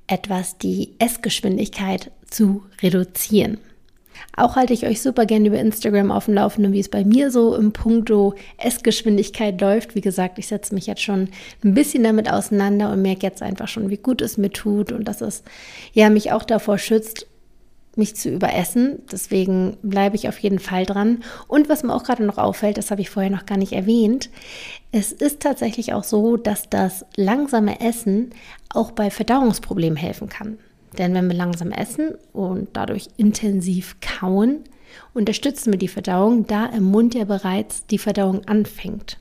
etwas 0.08 0.58
die 0.58 0.94
Essgeschwindigkeit 1.00 2.12
zu 2.30 2.64
reduzieren. 2.82 3.58
Auch 4.36 4.56
halte 4.56 4.74
ich 4.74 4.86
euch 4.86 5.02
super 5.02 5.26
gerne 5.26 5.48
über 5.48 5.60
Instagram 5.60 6.12
auf 6.12 6.26
dem 6.26 6.36
Laufenden, 6.36 6.74
wie 6.74 6.80
es 6.80 6.90
bei 6.90 7.04
mir 7.04 7.32
so 7.32 7.56
im 7.56 7.72
Punkto 7.72 8.36
Essgeschwindigkeit 8.58 9.60
läuft. 9.60 9.96
Wie 9.96 10.02
gesagt, 10.02 10.40
ich 10.40 10.48
setze 10.48 10.74
mich 10.74 10.88
jetzt 10.88 11.02
schon 11.02 11.30
ein 11.64 11.74
bisschen 11.74 12.04
damit 12.04 12.32
auseinander 12.32 12.92
und 12.92 13.02
merke 13.02 13.26
jetzt 13.26 13.42
einfach 13.42 13.68
schon, 13.68 13.90
wie 13.90 13.98
gut 13.98 14.22
es 14.22 14.38
mir 14.38 14.52
tut 14.52 14.92
und 14.92 15.08
dass 15.08 15.22
es 15.22 15.44
ja 15.94 16.10
mich 16.10 16.32
auch 16.32 16.44
davor 16.44 16.78
schützt, 16.78 17.28
mich 17.96 18.16
zu 18.16 18.30
überessen. 18.30 19.00
Deswegen 19.12 19.78
bleibe 19.82 20.16
ich 20.16 20.30
auf 20.30 20.40
jeden 20.40 20.60
Fall 20.60 20.86
dran. 20.86 21.24
Und 21.48 21.70
was 21.70 21.84
mir 21.84 21.94
auch 21.94 22.04
gerade 22.04 22.24
noch 22.24 22.38
auffällt, 22.38 22.78
das 22.78 22.92
habe 22.92 23.02
ich 23.02 23.10
vorher 23.10 23.32
noch 23.32 23.46
gar 23.46 23.58
nicht 23.58 23.74
erwähnt, 23.74 24.30
es 24.92 25.12
ist 25.12 25.42
tatsächlich 25.42 25.94
auch 25.94 26.04
so, 26.04 26.38
dass 26.38 26.70
das 26.70 27.06
langsame 27.16 27.80
Essen 27.80 28.32
auch 28.70 28.92
bei 28.92 29.10
Verdauungsproblemen 29.10 29.98
helfen 29.98 30.30
kann. 30.30 30.58
Denn 30.98 31.14
wenn 31.14 31.28
wir 31.28 31.36
langsam 31.36 31.72
essen 31.72 32.16
und 32.34 32.70
dadurch 32.74 33.08
intensiv 33.18 33.98
kauen, 34.02 34.60
unterstützen 35.14 35.72
wir 35.72 35.80
die 35.80 35.88
Verdauung, 35.88 36.48
da 36.48 36.66
im 36.66 36.84
Mund 36.84 37.16
ja 37.16 37.24
bereits 37.24 37.86
die 37.86 37.98
Verdauung 37.98 38.46
anfängt. 38.46 39.18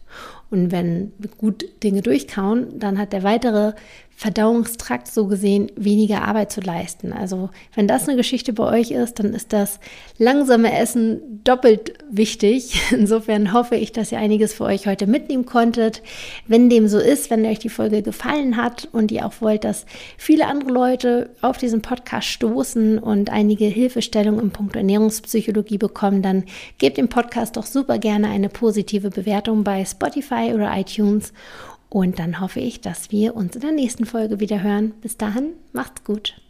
Und 0.50 0.72
wenn 0.72 1.12
wir 1.18 1.30
gut 1.30 1.64
Dinge 1.84 2.02
durchkauen, 2.02 2.78
dann 2.80 2.98
hat 2.98 3.12
der 3.12 3.22
weitere 3.22 3.74
Verdauungstrakt 4.20 5.08
so 5.08 5.28
gesehen 5.28 5.72
weniger 5.76 6.20
Arbeit 6.20 6.52
zu 6.52 6.60
leisten. 6.60 7.14
Also 7.14 7.48
wenn 7.74 7.88
das 7.88 8.06
eine 8.06 8.18
Geschichte 8.18 8.52
bei 8.52 8.64
euch 8.64 8.90
ist, 8.90 9.18
dann 9.18 9.32
ist 9.32 9.54
das 9.54 9.80
langsame 10.18 10.78
Essen 10.78 11.40
doppelt 11.42 11.94
wichtig. 12.10 12.82
Insofern 12.90 13.54
hoffe 13.54 13.76
ich, 13.76 13.92
dass 13.92 14.12
ihr 14.12 14.18
einiges 14.18 14.52
für 14.52 14.64
euch 14.64 14.86
heute 14.86 15.06
mitnehmen 15.06 15.46
konntet. 15.46 16.02
Wenn 16.46 16.68
dem 16.68 16.86
so 16.86 16.98
ist, 16.98 17.30
wenn 17.30 17.46
euch 17.46 17.60
die 17.60 17.70
Folge 17.70 18.02
gefallen 18.02 18.58
hat 18.58 18.90
und 18.92 19.10
ihr 19.10 19.24
auch 19.24 19.40
wollt, 19.40 19.64
dass 19.64 19.86
viele 20.18 20.48
andere 20.48 20.70
Leute 20.70 21.30
auf 21.40 21.56
diesen 21.56 21.80
Podcast 21.80 22.28
stoßen 22.28 22.98
und 22.98 23.30
einige 23.30 23.64
Hilfestellungen 23.64 24.42
im 24.42 24.50
Punkt 24.50 24.76
Ernährungspsychologie 24.76 25.78
bekommen, 25.78 26.20
dann 26.20 26.44
gebt 26.76 26.98
dem 26.98 27.08
Podcast 27.08 27.56
doch 27.56 27.64
super 27.64 27.96
gerne 27.96 28.28
eine 28.28 28.50
positive 28.50 29.08
Bewertung 29.08 29.64
bei 29.64 29.82
Spotify 29.86 30.52
oder 30.52 30.76
iTunes. 30.76 31.32
Und 31.90 32.18
dann 32.20 32.40
hoffe 32.40 32.60
ich, 32.60 32.80
dass 32.80 33.10
wir 33.10 33.36
uns 33.36 33.56
in 33.56 33.62
der 33.62 33.72
nächsten 33.72 34.06
Folge 34.06 34.40
wieder 34.40 34.62
hören. 34.62 34.92
Bis 35.02 35.18
dahin, 35.18 35.50
macht's 35.72 36.04
gut. 36.04 36.40